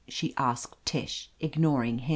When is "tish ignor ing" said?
0.83-1.99